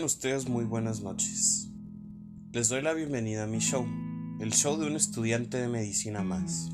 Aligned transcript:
Ustedes 0.00 0.48
muy 0.48 0.64
buenas 0.64 1.02
noches. 1.02 1.68
Les 2.50 2.70
doy 2.70 2.80
la 2.80 2.94
bienvenida 2.94 3.44
a 3.44 3.46
mi 3.46 3.58
show, 3.58 3.86
el 4.40 4.50
show 4.52 4.78
de 4.78 4.86
un 4.86 4.96
estudiante 4.96 5.58
de 5.58 5.68
medicina 5.68 6.22
más. 6.22 6.70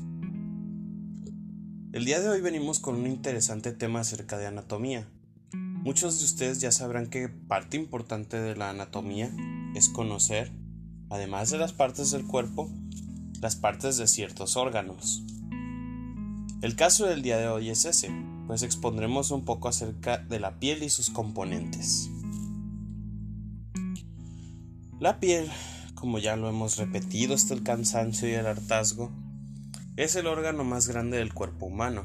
El 1.91 2.05
día 2.05 2.21
de 2.21 2.29
hoy 2.29 2.39
venimos 2.39 2.79
con 2.79 2.95
un 2.95 3.05
interesante 3.05 3.73
tema 3.73 3.99
acerca 3.99 4.37
de 4.37 4.47
anatomía. 4.47 5.05
Muchos 5.51 6.19
de 6.19 6.25
ustedes 6.25 6.61
ya 6.61 6.71
sabrán 6.71 7.07
que 7.07 7.27
parte 7.27 7.75
importante 7.75 8.39
de 8.39 8.55
la 8.55 8.69
anatomía 8.69 9.29
es 9.75 9.89
conocer, 9.89 10.53
además 11.09 11.51
de 11.51 11.57
las 11.57 11.73
partes 11.73 12.11
del 12.11 12.25
cuerpo, 12.25 12.71
las 13.41 13.57
partes 13.57 13.97
de 13.97 14.07
ciertos 14.07 14.55
órganos. 14.55 15.23
El 16.61 16.77
caso 16.77 17.05
del 17.05 17.21
día 17.21 17.37
de 17.37 17.49
hoy 17.49 17.69
es 17.69 17.83
ese, 17.83 18.09
pues 18.47 18.63
expondremos 18.63 19.29
un 19.31 19.43
poco 19.43 19.67
acerca 19.67 20.17
de 20.17 20.39
la 20.39 20.57
piel 20.57 20.83
y 20.83 20.89
sus 20.89 21.09
componentes. 21.09 22.09
La 24.99 25.21
piel, 25.21 25.49
como 25.95 26.19
ya 26.19 26.35
lo 26.35 26.49
hemos 26.49 26.75
repetido 26.75 27.33
hasta 27.33 27.53
el 27.53 27.63
cansancio 27.63 28.27
y 28.27 28.33
el 28.33 28.45
hartazgo, 28.45 29.13
es 29.95 30.17
el 30.17 30.27
órgano 30.27 30.65
más 30.65 30.89
grande 30.89 31.15
del 31.15 31.33
cuerpo 31.33 31.67
humano. 31.67 32.03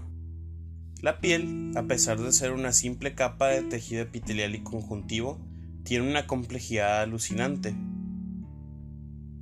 La 1.03 1.21
piel, 1.21 1.73
a 1.75 1.83
pesar 1.89 2.21
de 2.21 2.31
ser 2.33 2.53
una 2.53 2.73
simple 2.73 3.17
capa 3.17 3.49
de 3.49 3.63
tejido 3.63 4.03
epitelial 4.03 4.55
y 4.55 4.63
conjuntivo, 4.63 5.41
tiene 5.83 6.09
una 6.09 6.29
complejidad 6.29 7.03
alucinante. 7.03 7.75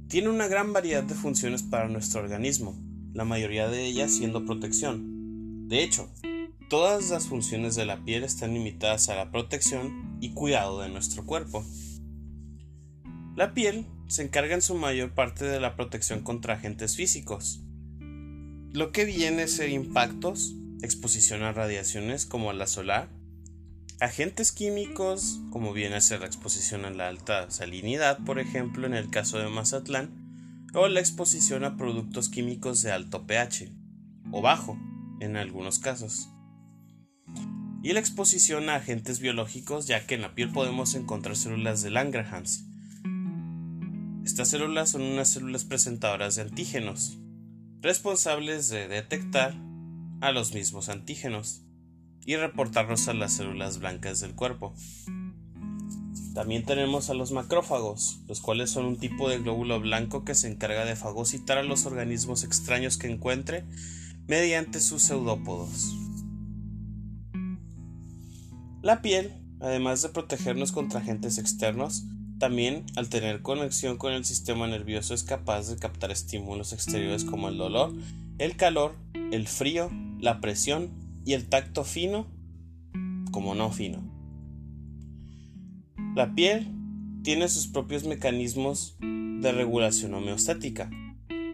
Tiene 0.09 0.31
una 0.31 0.49
gran 0.49 0.73
variedad 0.73 1.03
de 1.03 1.15
funciones 1.15 1.63
para 1.63 1.89
nuestro 1.89 2.23
organismo, 2.23 2.75
la 3.13 3.27
mayoría 3.27 3.69
de 3.69 3.85
ellas 3.85 4.13
siendo 4.13 4.47
protección. 4.47 5.69
De 5.69 5.83
hecho, 5.83 6.09
todas 6.71 7.11
las 7.11 7.27
funciones 7.27 7.75
de 7.75 7.85
la 7.85 8.03
piel 8.03 8.25
están 8.25 8.55
limitadas 8.55 9.11
a 9.11 9.15
la 9.15 9.31
protección 9.31 10.17
y 10.23 10.33
cuidado 10.33 10.81
de 10.81 10.89
nuestro 10.89 11.27
cuerpo. 11.27 11.67
La 13.35 13.55
piel 13.55 13.87
se 14.09 14.23
encarga 14.23 14.55
en 14.55 14.63
su 14.63 14.75
mayor 14.75 15.15
parte 15.15 15.47
de 15.47 15.59
la 15.59 15.75
protección 15.75 16.23
contra 16.23 16.55
agentes 16.55 16.97
físicos, 16.97 17.63
lo 18.73 18.93
que 18.93 19.05
viene 19.05 19.43
a 19.43 19.49
ser 19.49 19.71
impactos, 19.71 20.55
exposición 20.83 21.43
a 21.43 21.53
radiaciones 21.53 22.27
como 22.27 22.53
la 22.53 22.67
solar, 22.67 23.09
agentes 24.01 24.53
químicos 24.53 25.41
como 25.51 25.73
viene 25.73 25.97
a 25.97 26.01
ser 26.01 26.21
la 26.21 26.27
exposición 26.27 26.85
a 26.85 26.91
la 26.91 27.09
alta 27.09 27.51
salinidad, 27.51 28.19
por 28.25 28.39
ejemplo 28.39 28.87
en 28.87 28.95
el 28.95 29.09
caso 29.11 29.39
de 29.39 29.49
Mazatlán, 29.49 30.67
o 30.75 30.89
la 30.89 31.01
exposición 31.01 31.65
a 31.65 31.77
productos 31.77 32.29
químicos 32.29 32.83
de 32.83 32.93
alto 32.93 33.27
pH 33.27 33.71
o 34.31 34.43
bajo 34.43 34.79
en 35.21 35.37
algunos 35.37 35.79
casos. 35.79 36.29
Y 37.83 37.93
la 37.93 38.01
exposición 38.01 38.69
a 38.69 38.77
agentes 38.77 39.21
biológicos, 39.21 39.87
ya 39.87 40.07
que 40.07 40.15
en 40.15 40.23
la 40.23 40.35
piel 40.35 40.51
podemos 40.51 40.95
encontrar 40.95 41.37
células 41.37 41.83
de 41.83 41.91
Langerhans. 41.91 42.72
Estas 44.33 44.49
células 44.49 44.89
son 44.89 45.03
unas 45.03 45.29
células 45.29 45.67
presentadoras 45.67 46.37
de 46.37 46.43
antígenos, 46.43 47.19
responsables 47.83 48.71
de 48.71 48.89
detectar 48.89 49.55
a 50.23 50.33
los 50.33 50.55
mismos 50.55 50.89
antígenos 50.89 51.61
y 52.25 52.37
reportarlos 52.37 53.09
a 53.09 53.13
las 53.13 53.35
células 53.35 53.79
blancas 53.79 54.21
del 54.21 54.35
cuerpo. 54.35 54.75
También 56.33 56.65
tenemos 56.65 57.11
a 57.11 57.15
los 57.15 57.31
macrófagos, 57.31 58.21
los 58.27 58.41
cuales 58.41 58.71
son 58.71 58.87
un 58.87 58.97
tipo 58.97 59.29
de 59.29 59.39
glóbulo 59.39 59.79
blanco 59.81 60.25
que 60.25 60.35
se 60.35 60.51
encarga 60.51 60.87
de 60.87 60.97
fagocitar 60.97 61.59
a 61.59 61.63
los 61.63 61.85
organismos 61.85 62.43
extraños 62.43 62.97
que 62.97 63.09
encuentre 63.09 63.67
mediante 64.29 64.81
sus 64.81 65.03
pseudópodos. 65.03 65.93
La 68.81 69.03
piel, 69.03 69.31
además 69.61 70.01
de 70.01 70.09
protegernos 70.09 70.73
contra 70.73 71.01
agentes 71.01 71.37
externos, 71.37 72.07
también 72.43 72.87
al 72.97 73.09
tener 73.09 73.41
conexión 73.41 73.99
con 73.99 74.13
el 74.13 74.25
sistema 74.25 74.67
nervioso 74.67 75.15
es 75.15 75.23
capaz 75.23 75.69
de 75.69 75.77
captar 75.77 76.11
estímulos 76.11 76.73
exteriores 76.73 77.23
como 77.23 77.49
el 77.49 77.57
dolor, 77.57 77.95
el 78.39 78.57
calor, 78.57 78.97
el 79.31 79.47
frío, 79.47 79.93
la 80.19 80.41
presión 80.41 80.91
y 81.25 81.35
el 81.35 81.49
tacto 81.49 81.85
fino 81.85 82.27
como 83.31 83.55
no 83.55 83.71
fino. 83.71 84.03
La 86.17 86.35
piel 86.35 86.67
tiene 87.23 87.47
sus 87.47 87.69
propios 87.69 88.03
mecanismos 88.07 88.97
de 88.99 89.53
regulación 89.53 90.13
homeostática, 90.13 90.91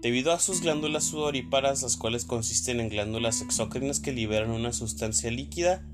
debido 0.00 0.32
a 0.32 0.40
sus 0.40 0.62
glándulas 0.62 1.04
sudoríparas, 1.04 1.82
las 1.82 1.98
cuales 1.98 2.24
consisten 2.24 2.80
en 2.80 2.88
glándulas 2.88 3.42
exócrinas 3.42 4.00
que 4.00 4.12
liberan 4.12 4.52
una 4.52 4.72
sustancia 4.72 5.30
líquida 5.30 5.86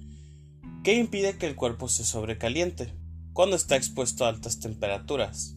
que 0.84 0.94
impide 0.94 1.36
que 1.36 1.46
el 1.46 1.56
cuerpo 1.56 1.88
se 1.88 2.04
sobrecaliente 2.04 2.92
cuando 3.34 3.56
está 3.56 3.76
expuesto 3.76 4.24
a 4.24 4.28
altas 4.28 4.60
temperaturas. 4.60 5.56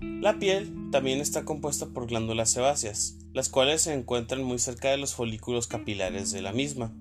La 0.00 0.38
piel 0.38 0.72
también 0.92 1.20
está 1.20 1.44
compuesta 1.44 1.88
por 1.88 2.06
glándulas 2.06 2.50
sebáceas, 2.50 3.18
las 3.34 3.48
cuales 3.48 3.82
se 3.82 3.92
encuentran 3.92 4.44
muy 4.44 4.60
cerca 4.60 4.90
de 4.90 4.96
los 4.96 5.14
folículos 5.14 5.66
capilares 5.66 6.30
de 6.30 6.40
la 6.40 6.52
misma. 6.52 6.96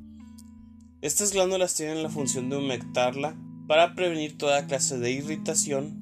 Estas 1.02 1.32
glándulas 1.32 1.76
tienen 1.76 2.02
la 2.02 2.10
función 2.10 2.50
de 2.50 2.58
humectarla 2.58 3.38
para 3.68 3.94
prevenir 3.94 4.38
toda 4.38 4.66
clase 4.66 4.98
de 4.98 5.12
irritación 5.12 6.02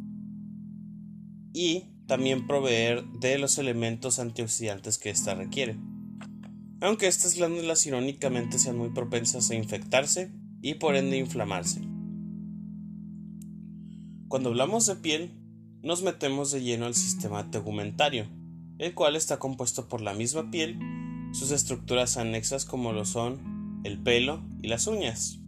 y 1.54 1.84
también 2.08 2.48
proveer 2.48 3.06
de 3.20 3.38
los 3.40 3.58
elementos 3.58 4.20
antioxidantes 4.20 4.98
que 4.98 5.10
ésta 5.10 5.36
requiere. 5.36 5.78
Aunque 6.80 7.08
estas 7.08 7.36
glándulas 7.36 7.86
irónicamente 7.86 8.58
sean 8.58 8.78
muy 8.78 8.92
propensas 8.92 9.50
a 9.50 9.56
infectarse 9.56 10.32
y 10.62 10.76
por 10.76 10.96
ende 10.96 11.18
inflamarse. 11.18 11.89
Cuando 14.30 14.50
hablamos 14.50 14.86
de 14.86 14.96
piel, 14.96 15.32
nos 15.82 16.04
metemos 16.04 16.52
de 16.52 16.62
lleno 16.62 16.86
al 16.86 16.94
sistema 16.94 17.50
tegumentario, 17.50 18.28
el 18.78 18.94
cual 18.94 19.16
está 19.16 19.40
compuesto 19.40 19.88
por 19.88 20.02
la 20.02 20.14
misma 20.14 20.52
piel, 20.52 20.78
sus 21.32 21.50
estructuras 21.50 22.16
anexas 22.16 22.64
como 22.64 22.94
lo 22.94 23.06
son 23.06 23.82
el 23.84 23.98
pelo 23.98 24.44
y 24.62 24.68
las 24.68 24.86
uñas. 24.86 25.40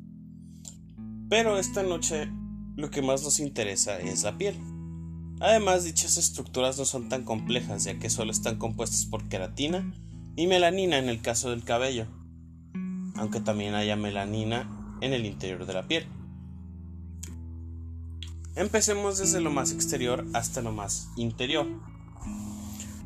Pero 1.29 1.59
esta 1.59 1.83
noche 1.83 2.27
lo 2.75 2.89
que 2.89 3.03
más 3.03 3.21
nos 3.21 3.39
interesa 3.39 3.99
es 3.99 4.23
la 4.23 4.39
piel. 4.39 4.55
Además, 5.41 5.83
dichas 5.83 6.17
estructuras 6.17 6.79
no 6.79 6.85
son 6.85 7.07
tan 7.07 7.23
complejas, 7.23 7.83
ya 7.83 7.99
que 7.99 8.09
solo 8.09 8.31
están 8.31 8.57
compuestas 8.57 9.05
por 9.05 9.29
queratina 9.29 9.93
y 10.35 10.47
melanina 10.47 10.97
en 10.97 11.07
el 11.07 11.21
caso 11.21 11.51
del 11.51 11.63
cabello, 11.63 12.07
aunque 13.13 13.41
también 13.41 13.75
haya 13.75 13.95
melanina 13.95 14.97
en 15.01 15.13
el 15.13 15.27
interior 15.27 15.67
de 15.67 15.73
la 15.73 15.87
piel. 15.87 16.07
Empecemos 18.55 19.17
desde 19.17 19.39
lo 19.39 19.49
más 19.49 19.71
exterior 19.71 20.25
hasta 20.33 20.61
lo 20.61 20.73
más 20.73 21.09
interior. 21.15 21.67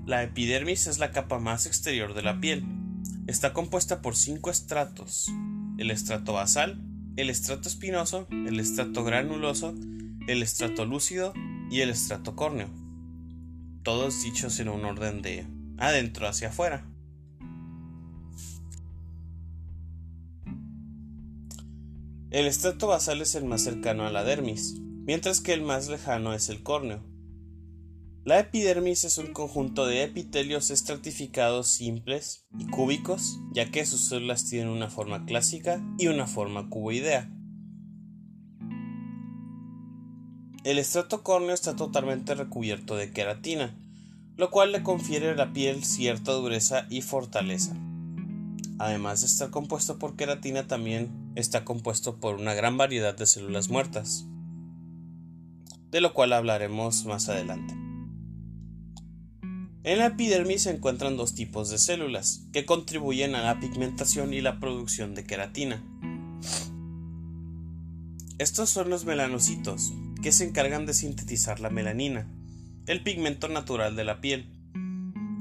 La 0.05 0.23
epidermis 0.23 0.87
es 0.87 0.97
la 0.97 1.11
capa 1.11 1.37
más 1.37 1.67
exterior 1.67 2.15
de 2.15 2.23
la 2.23 2.39
piel. 2.39 2.65
Está 3.27 3.53
compuesta 3.53 4.01
por 4.01 4.15
cinco 4.15 4.49
estratos: 4.49 5.31
el 5.77 5.91
estrato 5.91 6.33
basal, 6.33 6.83
el 7.15 7.29
estrato 7.29 7.69
espinoso, 7.69 8.27
el 8.31 8.59
estrato 8.59 9.03
granuloso, 9.03 9.75
el 10.27 10.41
estrato 10.41 10.85
lúcido 10.85 11.33
y 11.69 11.81
el 11.81 11.91
estrato 11.91 12.35
córneo, 12.35 12.69
todos 13.83 14.23
dichos 14.23 14.59
en 14.59 14.69
un 14.69 14.83
orden 14.83 15.21
de 15.21 15.45
adentro 15.77 16.27
hacia 16.27 16.49
afuera. 16.49 16.87
El 22.31 22.47
estrato 22.47 22.87
basal 22.87 23.21
es 23.21 23.35
el 23.35 23.45
más 23.45 23.61
cercano 23.61 24.05
a 24.05 24.11
la 24.11 24.23
dermis, 24.23 24.81
mientras 25.05 25.39
que 25.41 25.53
el 25.53 25.61
más 25.61 25.87
lejano 25.87 26.33
es 26.33 26.49
el 26.49 26.63
córneo. 26.63 27.03
La 28.25 28.39
epidermis 28.39 29.03
es 29.03 29.19
un 29.19 29.33
conjunto 29.33 29.85
de 29.85 30.01
epitelios 30.01 30.71
estratificados 30.71 31.67
simples 31.67 32.47
y 32.57 32.65
cúbicos, 32.65 33.39
ya 33.53 33.69
que 33.69 33.85
sus 33.85 34.09
células 34.09 34.49
tienen 34.49 34.69
una 34.69 34.89
forma 34.89 35.25
clásica 35.25 35.79
y 35.99 36.07
una 36.07 36.25
forma 36.25 36.67
cuboidea. 36.69 37.31
El 40.63 40.79
estrato 40.79 41.21
córneo 41.21 41.53
está 41.53 41.75
totalmente 41.75 42.33
recubierto 42.33 42.95
de 42.95 43.11
queratina, 43.11 43.77
lo 44.37 44.49
cual 44.49 44.71
le 44.71 44.81
confiere 44.81 45.29
a 45.29 45.35
la 45.35 45.53
piel 45.53 45.83
cierta 45.83 46.31
dureza 46.31 46.87
y 46.89 47.03
fortaleza. 47.03 47.75
Además 48.79 49.21
de 49.21 49.27
estar 49.27 49.51
compuesto 49.51 49.99
por 49.99 50.15
queratina, 50.15 50.65
también 50.65 51.31
está 51.35 51.63
compuesto 51.63 52.19
por 52.19 52.35
una 52.35 52.55
gran 52.55 52.75
variedad 52.77 53.15
de 53.15 53.27
células 53.27 53.69
muertas, 53.69 54.25
de 55.91 56.01
lo 56.01 56.13
cual 56.13 56.33
hablaremos 56.33 57.05
más 57.05 57.29
adelante. 57.29 57.73
En 59.83 59.99
la 59.99 60.07
epidermis 60.07 60.63
se 60.63 60.71
encuentran 60.71 61.15
dos 61.15 61.35
tipos 61.35 61.69
de 61.69 61.77
células 61.77 62.47
que 62.51 62.65
contribuyen 62.65 63.35
a 63.35 63.43
la 63.43 63.59
pigmentación 63.59 64.33
y 64.33 64.41
la 64.41 64.59
producción 64.59 65.13
de 65.13 65.25
queratina. 65.25 65.83
Estos 68.39 68.71
son 68.71 68.89
los 68.89 69.05
melanocitos, 69.05 69.93
que 70.23 70.31
se 70.31 70.43
encargan 70.43 70.87
de 70.87 70.95
sintetizar 70.95 71.59
la 71.59 71.69
melanina, 71.69 72.27
el 72.87 73.03
pigmento 73.03 73.47
natural 73.47 73.95
de 73.95 74.03
la 74.03 74.21
piel. 74.21 74.51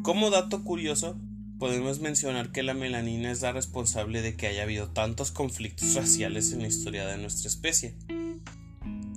Como 0.03 0.29
dato 0.29 0.63
curioso, 0.63 1.19
podemos 1.59 2.01
mencionar 2.01 2.53
que 2.53 2.63
la 2.63 2.75
melanina 2.75 3.31
es 3.31 3.41
la 3.41 3.53
responsable 3.53 4.21
de 4.21 4.37
que 4.37 4.47
haya 4.47 4.65
habido 4.65 4.91
tantos 4.91 5.31
conflictos 5.31 5.95
raciales 5.95 6.53
en 6.53 6.61
la 6.61 6.69
historia 6.69 7.07
de 7.07 7.17
nuestra 7.17 7.49
especie. 7.49 7.95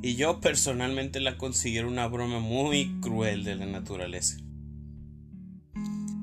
Y 0.02 0.16
yo 0.16 0.40
personalmente 0.40 1.20
la 1.20 1.38
considero 1.38 1.88
una 1.88 2.08
broma 2.08 2.40
muy 2.40 3.00
cruel 3.02 3.44
de 3.44 3.56
la 3.56 3.66
naturaleza. 3.66 4.38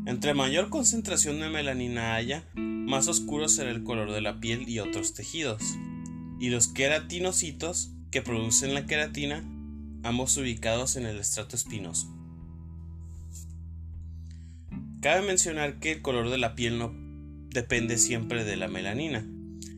Entre 0.07 0.35
mayor 0.35 0.69
concentración 0.69 1.41
de 1.41 1.49
melanina 1.49 2.15
haya, 2.15 2.45
más 2.55 3.09
oscuro 3.09 3.49
será 3.49 3.71
el 3.71 3.85
color 3.85 4.13
de 4.13 4.21
la 4.21 4.39
piel 4.39 4.69
y 4.69 4.79
otros 4.79 5.15
tejidos. 5.15 5.63
Y 6.39 6.51
los 6.51 6.69
queratinocitos 6.69 7.91
que 8.11 8.21
producen 8.21 8.75
la 8.75 8.87
queratina, 8.87 9.43
ambos 10.03 10.37
ubicados 10.37 10.97
en 10.97 11.07
el 11.07 11.19
estrato 11.19 11.57
espinoso. 11.57 12.15
Cabe 15.01 15.27
mencionar 15.27 15.81
que 15.81 15.93
el 15.93 16.03
color 16.03 16.31
de 16.31 16.39
la 16.39 16.55
piel 16.55 16.79
no 16.79 16.95
depende 17.51 17.99
siempre 17.99 18.45
de 18.45 18.57
la 18.57 18.69
melanina, 18.69 19.27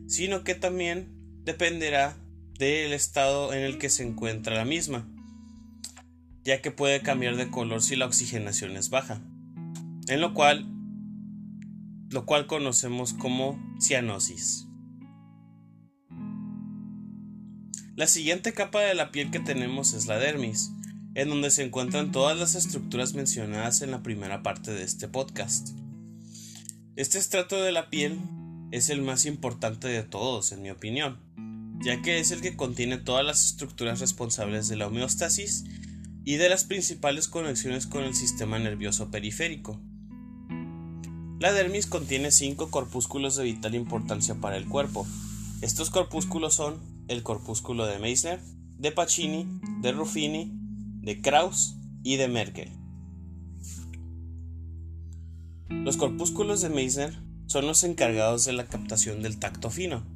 sino 0.08 0.43
que 0.43 0.54
también 0.54 1.08
dependerá 1.44 2.16
del 2.58 2.93
estado 2.93 3.53
en 3.53 3.61
el 3.61 3.79
que 3.79 3.91
se 3.91 4.03
encuentra 4.03 4.56
la 4.56 4.64
misma, 4.64 5.08
ya 6.44 6.62
que 6.62 6.70
puede 6.70 7.03
cambiar 7.03 7.37
de 7.37 7.50
color 7.50 7.82
si 7.82 7.97
la 7.97 8.06
oxigenación 8.06 8.76
es 8.76 8.91
baja, 8.91 9.20
en 10.08 10.20
lo 10.20 10.35
cual 10.35 10.73
lo 12.11 12.25
cual 12.25 12.47
conocemos 12.47 13.12
como 13.14 13.58
cianosis. 13.81 14.69
La 17.97 18.06
siguiente 18.06 18.53
capa 18.53 18.81
de 18.81 18.94
la 18.94 19.11
piel 19.11 19.31
que 19.31 19.41
tenemos 19.41 19.93
es 19.93 20.06
la 20.06 20.19
dermis, 20.19 20.70
en 21.14 21.31
donde 21.31 21.50
se 21.50 21.64
encuentran 21.64 22.12
todas 22.12 22.38
las 22.38 22.55
estructuras 22.55 23.14
mencionadas 23.14 23.82
en 23.82 23.91
la 23.91 24.03
primera 24.03 24.43
parte 24.43 24.70
de 24.70 24.85
este 24.85 25.08
podcast. 25.08 25.70
Este 26.94 27.19
estrato 27.19 27.62
de 27.62 27.73
la 27.73 27.91
piel 27.91 28.20
es 28.70 28.91
el 28.91 29.03
más 29.03 29.26
importante 29.26 29.88
de 29.88 30.03
todos, 30.03 30.53
en 30.53 30.62
mi 30.62 30.70
opinión, 30.70 31.19
ya 31.84 32.02
que 32.02 32.19
es 32.19 32.31
el 32.31 32.40
que 32.40 32.56
contiene 32.56 32.99
todas 32.99 33.25
las 33.25 33.44
estructuras 33.44 34.00
responsables 34.00 34.69
de 34.69 34.76
la 34.76 34.87
homeostasis 34.87 35.64
y 36.25 36.37
de 36.37 36.49
las 36.49 36.64
principales 36.64 37.28
conexiones 37.28 37.87
con 37.87 38.05
el 38.05 38.14
sistema 38.14 38.58
nervioso 38.58 39.11
periférico. 39.11 39.81
La 41.38 41.52
dermis 41.52 41.87
contiene 41.87 42.31
cinco 42.31 42.70
corpúsculos 42.70 43.37
de 43.37 43.44
vital 43.44 43.75
importancia 43.75 44.34
para 44.37 44.56
el 44.56 44.67
cuerpo. 44.67 45.06
Estos 45.61 45.90
corpúsculos 45.90 46.55
son 46.55 46.81
el 47.08 47.23
corpúsculo 47.23 47.87
de 47.87 47.99
Meissner, 47.99 48.40
de 48.79 48.90
Pacini, 48.90 49.46
de 49.82 49.93
Ruffini, 49.93 50.52
de 51.02 51.20
Krauss 51.20 51.76
y 52.02 52.17
de 52.17 52.29
Merkel. 52.29 52.70
Los 55.69 55.96
corpúsculos 55.96 56.62
de 56.62 56.70
Meissner 56.70 57.14
son 57.46 57.67
los 57.67 57.84
encargados 57.84 58.44
de 58.44 58.52
la 58.52 58.67
captación 58.67 59.22
del 59.22 59.38
tacto 59.38 59.70
fino. 59.70 60.16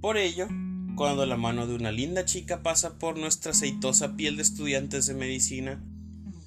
Por 0.00 0.16
ello, 0.16 0.46
cuando 0.94 1.26
la 1.26 1.36
mano 1.36 1.66
de 1.66 1.74
una 1.74 1.90
linda 1.90 2.24
chica 2.24 2.62
pasa 2.62 2.98
por 2.98 3.18
nuestra 3.18 3.50
aceitosa 3.50 4.14
piel 4.14 4.36
de 4.36 4.42
estudiantes 4.42 5.06
de 5.06 5.14
medicina, 5.14 5.82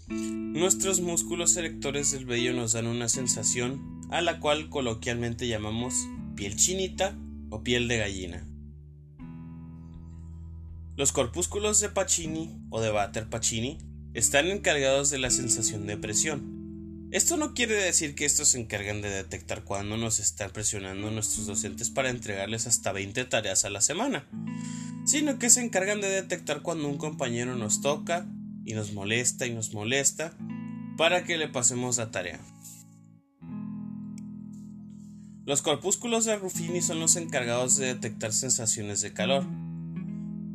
nuestros 0.07 1.01
músculos 1.01 1.57
erectores 1.57 2.11
del 2.11 2.25
vello 2.25 2.53
nos 2.53 2.71
dan 2.71 2.87
una 2.87 3.09
sensación 3.09 4.01
a 4.09 4.21
la 4.21 4.39
cual 4.39 4.69
coloquialmente 4.69 5.49
llamamos 5.49 5.95
piel 6.35 6.55
chinita 6.55 7.17
o 7.49 7.61
piel 7.61 7.89
de 7.89 7.97
gallina. 7.97 8.47
Los 10.95 11.11
corpúsculos 11.11 11.81
de 11.81 11.89
Pacini 11.89 12.57
o 12.69 12.79
de 12.79 12.89
Bater 12.89 13.29
Pacini 13.29 13.79
están 14.13 14.47
encargados 14.47 15.09
de 15.09 15.17
la 15.17 15.29
sensación 15.29 15.87
de 15.87 15.97
presión, 15.97 16.60
esto 17.11 17.37
no 17.37 17.53
quiere 17.53 17.75
decir 17.75 18.15
que 18.15 18.25
estos 18.25 18.49
se 18.49 18.59
encargan 18.59 19.01
de 19.01 19.09
detectar 19.09 19.63
cuando 19.63 19.97
nos 19.97 20.19
están 20.19 20.51
presionando 20.51 21.11
nuestros 21.11 21.45
docentes 21.45 21.89
para 21.89 22.09
entregarles 22.09 22.67
hasta 22.67 22.91
20 22.91 23.25
tareas 23.25 23.65
a 23.65 23.69
la 23.69 23.81
semana, 23.81 24.27
sino 25.05 25.37
que 25.37 25.49
se 25.49 25.61
encargan 25.61 25.99
de 25.99 26.09
detectar 26.09 26.61
cuando 26.61 26.87
un 26.87 26.97
compañero 26.97 27.55
nos 27.55 27.81
toca 27.81 28.25
y 28.65 28.73
nos 28.73 28.93
molesta 28.93 29.45
y 29.45 29.53
nos 29.53 29.73
molesta 29.73 30.33
para 30.97 31.23
que 31.23 31.37
le 31.37 31.49
pasemos 31.49 31.97
la 31.97 32.11
tarea. 32.11 32.39
Los 35.45 35.61
corpúsculos 35.61 36.25
de 36.25 36.37
Ruffini 36.37 36.81
son 36.81 36.99
los 36.99 37.15
encargados 37.15 37.75
de 37.75 37.87
detectar 37.87 38.31
sensaciones 38.31 39.01
de 39.01 39.11
calor. 39.11 39.45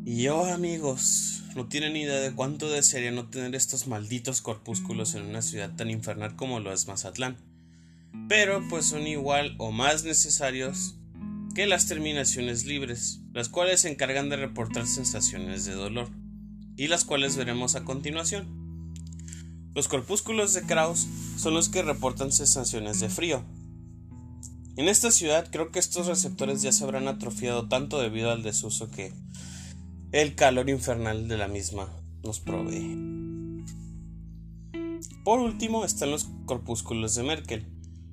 Y 0.09 0.23
yo, 0.23 0.45
amigos, 0.45 1.43
no 1.57 1.67
tienen 1.67 1.97
idea 1.97 2.21
de 2.21 2.33
cuánto 2.33 2.71
desearía 2.71 3.11
no 3.11 3.29
tener 3.29 3.57
estos 3.57 3.89
malditos 3.89 4.41
corpúsculos 4.41 5.17
en 5.17 5.23
una 5.23 5.43
ciudad 5.43 5.75
tan 5.75 5.91
infernal 5.91 6.37
como 6.37 6.61
lo 6.61 6.73
es 6.73 6.87
Mazatlán. 6.87 7.37
Pero 8.29 8.63
pues 8.69 8.87
son 8.87 9.09
igual 9.09 9.57
o 9.59 9.73
más 9.73 10.05
necesarios 10.05 10.95
que 11.57 11.67
las 11.67 11.89
terminaciones 11.89 12.67
libres, 12.67 13.19
las 13.33 13.49
cuales 13.49 13.81
se 13.81 13.91
encargan 13.91 14.29
de 14.29 14.37
reportar 14.37 14.87
sensaciones 14.87 15.65
de 15.65 15.73
dolor, 15.73 16.09
y 16.77 16.87
las 16.87 17.05
cuales 17.05 17.35
veremos 17.35 17.75
a 17.75 17.83
continuación. 17.83 18.93
Los 19.75 19.89
corpúsculos 19.89 20.55
de 20.55 20.63
Krauss 20.63 21.09
son 21.37 21.55
los 21.55 21.69
que 21.69 21.83
reportan 21.83 22.31
sensaciones 22.31 23.01
de 23.01 23.09
frío. 23.09 23.45
En 24.77 24.87
esta 24.87 25.11
ciudad 25.11 25.49
creo 25.51 25.73
que 25.73 25.81
estos 25.81 26.07
receptores 26.07 26.63
ya 26.63 26.71
se 26.71 26.85
habrán 26.85 27.09
atrofiado 27.09 27.67
tanto 27.67 28.01
debido 28.01 28.31
al 28.31 28.45
desuso 28.45 28.89
que 28.89 29.13
el 30.13 30.37
calor 30.37 30.71
infernal 30.71 31.27
de 31.27 31.37
la 31.37 31.49
misma 31.49 31.89
nos 32.23 32.39
provee. 32.39 33.17
Por 35.25 35.41
último 35.41 35.85
están 35.85 36.13
los 36.13 36.29
corpúsculos 36.45 37.17
de 37.17 37.25
Merkel, 37.25 37.67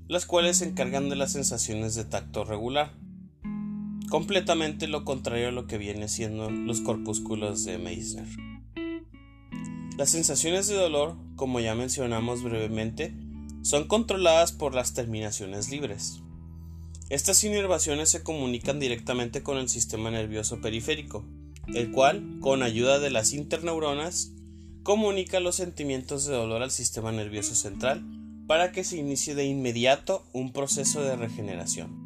las 0.08 0.26
cuales 0.26 0.58
se 0.58 0.66
encargan 0.66 1.10
de 1.10 1.16
las 1.16 1.34
sensaciones 1.34 1.94
de 1.94 2.04
tacto 2.04 2.46
regular, 2.46 2.94
completamente 4.10 4.88
lo 4.88 5.06
contrario 5.06 5.50
a 5.50 5.52
lo 5.52 5.68
que 5.68 5.78
viene 5.78 6.08
siendo 6.08 6.50
los 6.50 6.82
corpúsculos 6.82 7.64
de 7.64 7.78
Meissner. 7.78 8.28
Las 9.96 10.10
sensaciones 10.10 10.68
de 10.68 10.76
dolor, 10.76 11.16
como 11.36 11.60
ya 11.60 11.76
mencionamos 11.76 12.42
brevemente, 12.42 13.14
son 13.62 13.88
controladas 13.88 14.52
por 14.52 14.74
las 14.74 14.96
terminaciones 14.96 15.70
libres. 15.70 16.24
Estas 17.10 17.44
inervaciones 17.44 18.10
se 18.10 18.24
comunican 18.24 18.80
directamente 18.80 19.44
con 19.44 19.58
el 19.58 19.70
sistema 19.70 20.10
nervioso 20.10 20.60
periférico, 20.60 21.24
el 21.68 21.92
cual, 21.92 22.40
con 22.40 22.64
ayuda 22.64 23.00
de 23.00 23.10
las 23.10 23.34
interneuronas, 23.34 24.34
comunica 24.84 25.40
los 25.40 25.56
sentimientos 25.56 26.26
de 26.26 26.36
dolor 26.36 26.62
al 26.62 26.72
sistema 26.72 27.12
nervioso 27.12 27.56
central 27.56 28.04
para 28.48 28.72
que 28.72 28.84
se 28.84 28.98
inicie 28.98 29.36
de 29.36 29.46
inmediato 29.46 30.26
un 30.34 30.52
proceso 30.52 31.02
de 31.02 31.16
regeneración. 31.16 32.04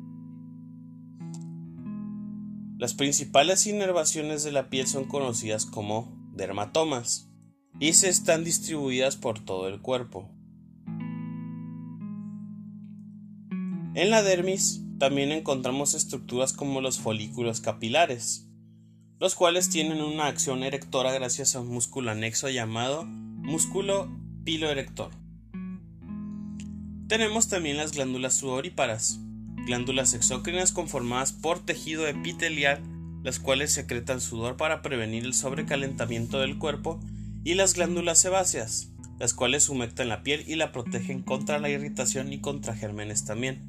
Las 2.77 2.93
principales 2.93 3.65
inervaciones 3.65 4.43
de 4.43 4.51
la 4.51 4.69
piel 4.69 4.85
son 4.85 5.05
conocidas 5.05 5.65
como 5.65 6.15
dermatomas 6.33 7.31
y 7.79 7.93
se 7.93 8.09
están 8.09 8.43
distribuidas 8.43 9.15
por 9.15 9.43
todo 9.43 9.67
el 9.67 9.81
cuerpo. 9.81 10.29
En 13.95 14.11
la 14.11 14.21
dermis 14.21 14.83
también 14.99 15.31
encontramos 15.31 15.95
estructuras 15.95 16.53
como 16.53 16.81
los 16.81 16.99
folículos 16.99 17.61
capilares, 17.61 18.46
los 19.19 19.35
cuales 19.35 19.69
tienen 19.69 20.01
una 20.01 20.27
acción 20.27 20.63
erectora 20.63 21.11
gracias 21.11 21.55
a 21.55 21.61
un 21.61 21.69
músculo 21.69 22.11
anexo 22.11 22.49
llamado 22.49 23.03
músculo 23.05 24.09
piloerector. 24.43 25.11
Tenemos 27.07 27.47
también 27.47 27.77
las 27.77 27.93
glándulas 27.93 28.35
sudoríparas, 28.35 29.19
glándulas 29.65 30.13
exócrinas 30.13 30.71
conformadas 30.71 31.31
por 31.31 31.59
tejido 31.65 32.05
epitelial, 32.05 32.83
las 33.23 33.39
cuales 33.39 33.71
secretan 33.71 34.21
sudor 34.21 34.57
para 34.57 34.81
prevenir 34.81 35.23
el 35.23 35.33
sobrecalentamiento 35.33 36.39
del 36.39 36.57
cuerpo, 36.57 36.99
y 37.43 37.53
las 37.53 37.75
glándulas 37.75 38.19
sebáceas, 38.19 38.89
las 39.19 39.33
cuales 39.33 39.69
humectan 39.69 40.09
la 40.09 40.21
piel 40.21 40.43
y 40.47 40.55
la 40.55 40.73
protegen 40.73 41.21
contra 41.21 41.59
la 41.59 41.69
irritación 41.69 42.33
y 42.33 42.41
contra 42.41 42.75
gérmenes 42.75 43.23
también, 43.23 43.61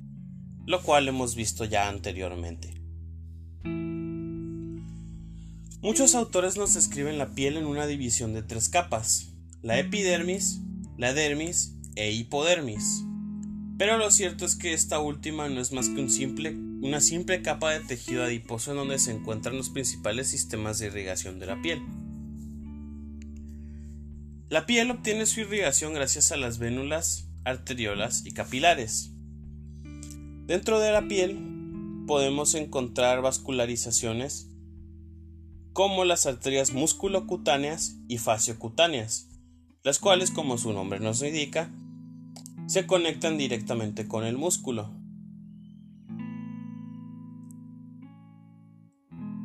lo 0.67 0.83
cual 0.83 1.07
hemos 1.07 1.37
visto 1.37 1.65
ya 1.65 1.89
anteriormente. 1.89 2.78
Muchos 5.81 6.17
autores 6.17 6.57
nos 6.57 6.75
describen 6.75 7.19
la 7.19 7.37
piel 7.37 7.57
en 7.57 7.65
una 7.65 7.87
división 7.87 8.35
de 8.35 8.43
tres 8.43 8.69
capas, 8.69 9.29
la 9.63 9.79
epidermis, 9.79 10.61
la 10.97 11.15
dermis 11.15 11.73
e 11.95 12.11
hipodermis. 12.11 13.05
Pero 13.79 13.97
lo 13.97 14.11
cierto 14.11 14.45
es 14.45 14.57
que 14.57 14.73
esta 14.73 14.99
última 14.99 15.49
no 15.49 15.61
es 15.61 15.71
más 15.71 15.89
que 15.89 16.01
una 16.83 17.01
simple 17.01 17.43
capa 17.43 17.71
de 17.71 17.79
tejido 17.79 18.25
adiposo 18.25 18.73
en 18.73 18.79
donde 18.79 18.99
se 18.99 19.13
encuentran 19.13 19.57
los 19.57 19.71
principales 19.71 20.27
sistemas 20.27 20.81
de 20.81 20.87
irrigación 20.87 21.39
de 21.39 21.47
la 21.47 21.63
piel. 21.63 21.81
La 24.49 24.67
piel 24.67 24.91
obtiene 24.91 25.27
su 25.27 25.43
irrigación 25.43 25.95
gracias 25.95 26.33
a 26.33 26.37
las 26.37 26.59
vénulas, 26.59 27.29
arteriolas 27.45 28.27
y 28.27 28.33
capilares. 28.33 29.13
Dentro 30.49 30.81
de 30.81 30.91
la 30.91 31.07
piel 31.07 31.39
podemos 32.09 32.57
encontrar 32.57 33.23
vascularizaciones 33.23 34.48
como 35.79 36.05
las 36.05 36.27
arterias 36.27 36.73
musculocutáneas 36.73 37.99
y 38.09 38.19
fasciocutáneas, 38.19 39.29
las 39.85 40.01
cuales, 40.01 40.33
como 40.33 40.59
su 40.59 40.73
nombre 40.73 40.99
nos 40.99 41.23
indica, 41.23 41.71
se 42.67 42.85
conectan 42.85 43.39
directamente 43.39 44.09
con 44.09 44.25
el 44.25 44.37
músculo. 44.37 44.91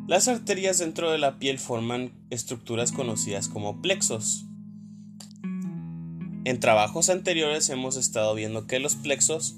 Las 0.07 0.27
arterias 0.27 0.79
dentro 0.79 1.11
de 1.11 1.19
la 1.19 1.37
piel 1.37 1.59
forman 1.59 2.11
estructuras 2.31 2.91
conocidas 2.91 3.47
como 3.47 3.83
plexos. 3.83 4.47
En 6.45 6.59
trabajos 6.59 7.11
anteriores 7.11 7.69
hemos 7.69 7.95
estado 7.95 8.33
viendo 8.33 8.65
que 8.65 8.79
los 8.79 8.95
plexos 8.95 9.55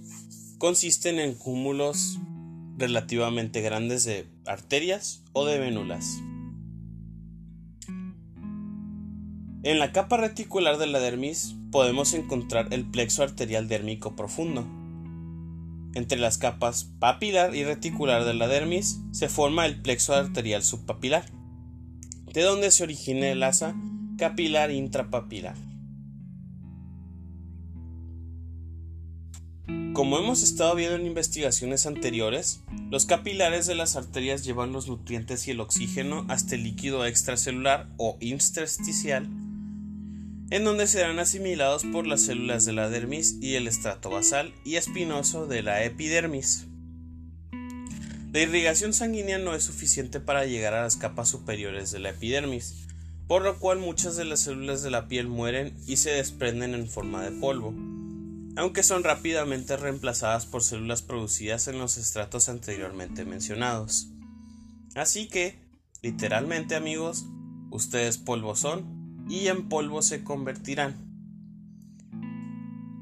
consisten 0.58 1.20
en 1.20 1.36
cúmulos 1.36 2.20
relativamente 2.78 3.62
grandes 3.62 4.04
de 4.04 4.28
arterias 4.46 5.24
o 5.32 5.46
de 5.46 5.58
vénulas. 5.58 6.20
En 9.66 9.80
la 9.80 9.92
capa 9.92 10.18
reticular 10.18 10.78
de 10.78 10.86
la 10.86 11.00
dermis 11.00 11.56
podemos 11.72 12.14
encontrar 12.14 12.72
el 12.72 12.86
plexo 12.86 13.24
arterial 13.24 13.68
dérmico 13.68 14.16
profundo. 14.16 14.64
Entre 15.96 16.20
las 16.20 16.38
capas 16.38 16.92
papilar 17.00 17.56
y 17.56 17.64
reticular 17.64 18.26
de 18.26 18.36
la 18.36 18.48
dermis 18.48 19.00
se 19.12 19.28
forma 19.28 19.66
el 19.66 19.82
plexo 19.82 20.14
arterial 20.14 20.62
subpapilar, 20.62 21.26
de 22.32 22.44
donde 22.44 22.70
se 22.70 22.84
origina 22.84 23.30
el 23.30 23.42
asa 23.42 23.76
capilar 24.20 24.70
intrapapilar. 24.70 25.56
Como 29.94 30.20
hemos 30.20 30.44
estado 30.44 30.76
viendo 30.76 30.96
en 30.96 31.08
investigaciones 31.08 31.88
anteriores, 31.88 32.62
los 32.92 33.08
capilares 33.08 33.66
de 33.66 33.74
las 33.74 33.96
arterias 33.96 34.46
llevan 34.46 34.74
los 34.74 34.88
nutrientes 34.88 35.48
y 35.48 35.52
el 35.52 35.60
oxígeno 35.60 36.24
hasta 36.28 36.54
el 36.54 36.62
líquido 36.62 37.04
extracelular 37.08 37.90
o 37.98 38.18
intersticial, 38.20 39.28
en 40.50 40.64
donde 40.64 40.88
serán 40.88 41.20
asimilados 41.20 41.84
por 41.86 42.08
las 42.08 42.22
células 42.22 42.66
de 42.66 42.74
la 42.74 42.90
dermis 42.90 43.38
y 43.42 43.56
el 43.56 43.68
estrato 43.68 44.10
basal 44.10 44.54
y 44.64 44.76
espinoso 44.76 45.48
de 45.48 45.64
la 45.64 45.84
epidermis. 45.84 46.66
La 48.32 48.42
irrigación 48.42 48.94
sanguínea 48.94 49.38
no 49.38 49.56
es 49.56 49.64
suficiente 49.64 50.20
para 50.20 50.46
llegar 50.46 50.74
a 50.74 50.84
las 50.84 50.98
capas 50.98 51.30
superiores 51.30 51.92
de 51.92 52.00
la 52.00 52.10
epidermis, 52.10 52.76
por 53.28 53.44
lo 53.44 53.60
cual 53.60 53.80
muchas 53.80 54.18
de 54.18 54.26
las 54.26 54.42
células 54.42 54.84
de 54.84 54.92
la 54.92 55.08
piel 55.08 55.28
mueren 55.28 55.74
y 55.88 55.98
se 55.98 56.12
desprenden 56.12 56.74
en 56.74 56.88
forma 56.88 57.24
de 57.24 57.32
polvo 57.32 57.74
aunque 58.56 58.84
son 58.84 59.04
rápidamente 59.04 59.76
reemplazadas 59.76 60.46
por 60.46 60.64
células 60.64 61.02
producidas 61.02 61.68
en 61.68 61.78
los 61.78 61.98
estratos 61.98 62.48
anteriormente 62.50 63.26
mencionados. 63.26 64.08
Así 64.96 65.28
que, 65.28 65.60
literalmente 66.02 66.76
amigos, 66.76 67.26
ustedes 67.70 68.18
polvo 68.18 68.56
son 68.56 68.95
y 69.28 69.48
en 69.48 69.68
polvo 69.70 70.02
se 70.02 70.24
convertirán. 70.24 71.06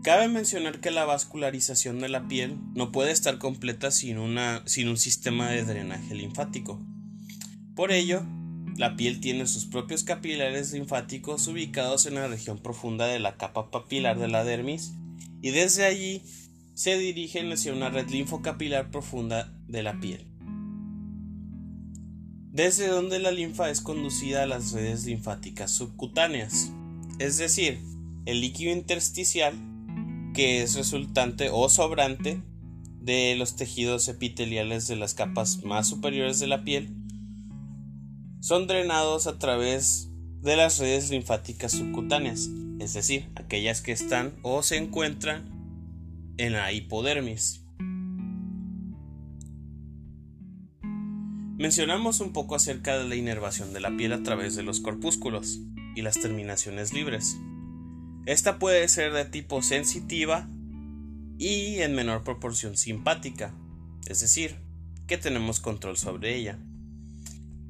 Cabe 0.03 0.27
mencionar 0.27 0.81
que 0.81 0.91
la 0.91 1.05
vascularización 1.05 1.99
de 1.99 2.09
la 2.09 2.27
piel 2.27 2.57
no 2.75 2.91
puede 2.91 3.11
estar 3.11 3.37
completa 3.37 3.89
sin, 3.89 4.17
una, 4.17 4.61
sin 4.65 4.89
un 4.89 4.97
sistema 4.97 5.49
de 5.49 5.63
drenaje 5.63 6.13
linfático. 6.13 6.81
Por 7.73 7.91
ello, 7.93 8.25
la 8.75 8.95
piel 8.95 9.19
tiene 9.19 9.47
sus 9.47 9.65
propios 9.65 10.03
capilares 10.03 10.73
linfáticos 10.73 11.47
ubicados 11.47 12.05
en 12.05 12.15
la 12.15 12.27
región 12.27 12.57
profunda 12.59 13.07
de 13.07 13.19
la 13.19 13.37
capa 13.37 13.71
papilar 13.71 14.19
de 14.19 14.27
la 14.27 14.43
dermis 14.43 14.93
y 15.41 15.51
desde 15.51 15.85
allí 15.85 16.21
se 16.73 16.97
dirigen 16.97 17.51
hacia 17.51 17.73
una 17.73 17.89
red 17.89 18.09
linfocapilar 18.09 18.89
profunda 18.89 19.53
de 19.67 19.83
la 19.83 19.99
piel, 19.99 20.27
desde 22.53 22.87
donde 22.87 23.17
la 23.17 23.31
linfa 23.31 23.71
es 23.71 23.81
conducida 23.81 24.43
a 24.43 24.45
las 24.45 24.73
redes 24.73 25.05
linfáticas 25.05 25.71
subcutáneas, 25.71 26.71
es 27.17 27.39
decir, 27.39 27.79
el 28.25 28.41
líquido 28.41 28.71
intersticial 28.71 29.55
que 30.35 30.61
es 30.61 30.75
resultante 30.75 31.49
o 31.51 31.67
sobrante 31.67 32.41
de 33.01 33.35
los 33.35 33.55
tejidos 33.55 34.07
epiteliales 34.07 34.87
de 34.87 34.95
las 34.95 35.15
capas 35.15 35.63
más 35.63 35.87
superiores 35.87 36.39
de 36.39 36.47
la 36.47 36.63
piel 36.63 36.95
son 38.39 38.67
drenados 38.67 39.25
a 39.25 39.39
través 39.39 40.09
de 40.41 40.55
las 40.55 40.77
redes 40.77 41.09
linfáticas 41.09 41.71
subcutáneas, 41.71 42.49
es 42.79 42.93
decir, 42.93 43.29
aquellas 43.35 43.81
que 43.81 43.93
están 43.93 44.35
o 44.43 44.61
se 44.61 44.77
encuentran 44.77 45.49
en 46.37 46.53
la 46.53 46.71
hipodermis. 46.71 47.62
Mencionamos 51.63 52.19
un 52.19 52.33
poco 52.33 52.55
acerca 52.55 52.97
de 52.97 53.07
la 53.07 53.15
inervación 53.15 53.71
de 53.71 53.79
la 53.79 53.95
piel 53.95 54.11
a 54.11 54.21
través 54.21 54.53
de 54.57 54.63
los 54.63 54.81
corpúsculos 54.81 55.61
y 55.95 56.01
las 56.01 56.19
terminaciones 56.19 56.91
libres. 56.91 57.37
Esta 58.25 58.59
puede 58.59 58.85
ser 58.89 59.13
de 59.13 59.23
tipo 59.23 59.61
sensitiva 59.61 60.45
y 61.37 61.77
en 61.77 61.95
menor 61.95 62.25
proporción 62.25 62.75
simpática, 62.75 63.53
es 64.09 64.19
decir, 64.19 64.57
que 65.07 65.17
tenemos 65.17 65.61
control 65.61 65.95
sobre 65.95 66.35
ella. 66.35 66.59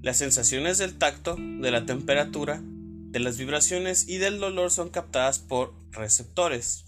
Las 0.02 0.18
sensaciones 0.18 0.80
del 0.80 0.98
tacto, 0.98 1.36
de 1.36 1.70
la 1.70 1.86
temperatura 1.86 2.64
de 2.64 3.20
las 3.20 3.38
vibraciones 3.38 4.10
y 4.10 4.18
del 4.18 4.40
dolor 4.40 4.72
son 4.72 4.90
captadas 4.90 5.38
por 5.38 5.76
receptores, 5.92 6.86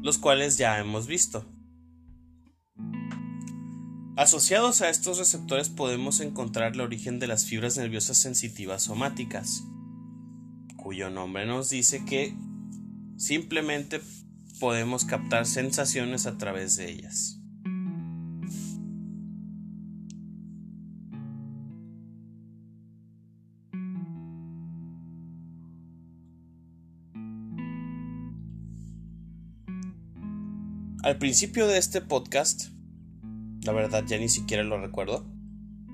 los 0.00 0.16
cuales 0.16 0.56
ya 0.56 0.78
hemos 0.78 1.06
visto. 1.06 1.44
Asociados 4.14 4.82
a 4.82 4.90
estos 4.90 5.16
receptores 5.16 5.70
podemos 5.70 6.20
encontrar 6.20 6.74
el 6.74 6.82
origen 6.82 7.18
de 7.18 7.26
las 7.26 7.46
fibras 7.46 7.78
nerviosas 7.78 8.18
sensitivas 8.18 8.82
somáticas, 8.82 9.64
cuyo 10.76 11.08
nombre 11.08 11.46
nos 11.46 11.70
dice 11.70 12.04
que 12.04 12.36
simplemente 13.16 14.02
podemos 14.60 15.06
captar 15.06 15.46
sensaciones 15.46 16.26
a 16.26 16.36
través 16.36 16.76
de 16.76 16.90
ellas. 16.90 17.38
Al 31.02 31.16
principio 31.16 31.66
de 31.66 31.78
este 31.78 32.02
podcast, 32.02 32.72
la 33.62 33.72
verdad 33.72 34.04
ya 34.06 34.18
ni 34.18 34.28
siquiera 34.28 34.62
lo 34.62 34.80
recuerdo, 34.80 35.24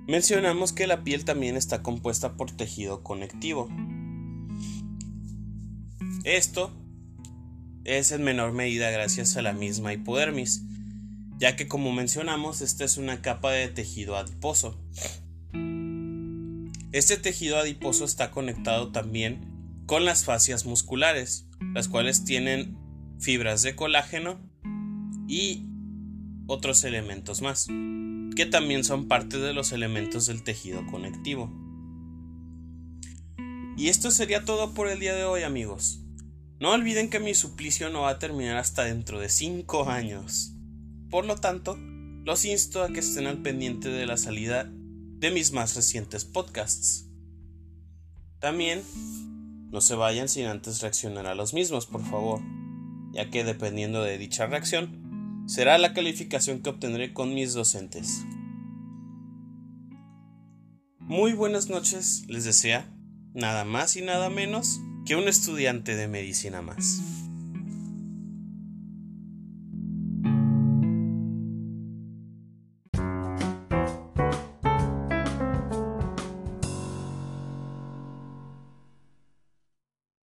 mencionamos 0.07 0.73
que 0.73 0.87
la 0.87 1.05
piel 1.05 1.25
también 1.25 1.57
está 1.57 1.83
compuesta 1.83 2.37
por 2.37 2.51
tejido 2.51 3.03
conectivo. 3.03 3.69
Esto 6.25 6.73
es 7.85 8.13
en 8.13 8.23
menor 8.23 8.53
medida 8.53 8.91
gracias 8.91 9.37
a 9.37 9.43
la 9.43 9.53
misma 9.53 9.93
hipodermis, 9.93 10.65
ya 11.39 11.57
que 11.57 11.69
como 11.69 11.93
mencionamos, 11.93 12.61
esta 12.61 12.85
es 12.85 12.97
una 12.97 13.23
capa 13.23 13.53
de 13.53 13.69
tejido 13.69 14.17
adiposo. 14.17 14.79
Este 16.91 17.17
tejido 17.17 17.59
adiposo 17.59 18.05
está 18.05 18.31
conectado 18.31 18.93
también 18.93 19.85
con 19.87 20.05
las 20.05 20.25
fascias 20.25 20.67
musculares, 20.67 21.47
las 21.75 21.89
cuales 21.89 22.25
tienen 22.25 22.77
fibras 23.21 23.63
de 23.63 23.77
colágeno 23.77 24.41
y 25.29 25.67
otros 26.49 26.83
elementos 26.83 27.43
más, 27.43 27.67
que 28.35 28.47
también 28.47 28.83
son 28.83 29.07
parte 29.07 29.39
de 29.39 29.53
los 29.53 29.71
elementos 29.71 30.27
del 30.27 30.43
tejido 30.43 30.85
conectivo. 30.87 31.53
Y 33.77 33.89
esto 33.89 34.11
sería 34.11 34.45
todo 34.45 34.73
por 34.73 34.89
el 34.89 34.99
día 34.99 35.15
de 35.15 35.25
hoy 35.25 35.43
amigos. 35.43 36.01
No 36.59 36.73
olviden 36.73 37.11
que 37.11 37.21
mi 37.21 37.35
suplicio 37.35 37.91
no 37.91 38.01
va 38.01 38.11
a 38.11 38.19
terminar 38.19 38.57
hasta 38.57 38.83
dentro 38.83 39.21
de 39.21 39.29
5 39.29 39.91
años. 39.91 40.55
Por 41.11 41.27
lo 41.27 41.37
tanto, 41.37 41.77
los 42.25 42.45
insto 42.45 42.83
a 42.83 42.89
que 42.89 43.01
estén 43.01 43.27
al 43.27 43.43
pendiente 43.43 43.91
de 43.91 44.07
la 44.07 44.17
salida 44.17 44.69
de 44.69 45.31
mis 45.31 45.53
más 45.53 45.77
recientes 45.77 46.25
podcasts. 46.25 47.07
También, 48.41 48.83
no 49.71 49.81
se 49.83 49.95
vayan 49.95 50.29
sin 50.29 50.47
antes 50.47 50.81
reaccionar 50.81 51.27
a 51.27 51.35
los 51.35 51.53
mismos, 51.53 51.87
por 51.87 52.03
favor, 52.03 52.41
ya 53.13 53.31
que 53.31 53.45
dependiendo 53.45 54.03
de 54.03 54.17
dicha 54.17 54.47
reacción, 54.47 55.08
será 55.49 55.79
la 55.79 55.95
calificación 55.95 56.61
que 56.61 56.69
obtendré 56.69 57.15
con 57.15 57.33
mis 57.35 57.55
docentes. 57.55 58.23
Muy 60.99 61.33
buenas 61.33 61.71
noches 61.71 62.25
les 62.29 62.45
desea 62.45 62.87
nada 63.33 63.65
más 63.65 63.97
y 63.97 64.03
nada 64.03 64.29
menos 64.29 64.79
que 65.07 65.17
un 65.17 65.27
estudiante 65.27 65.97
de 65.97 66.07
medicina 66.07 66.61
más. 66.61 67.01